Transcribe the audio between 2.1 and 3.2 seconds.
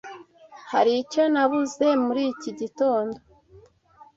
iki gitondo?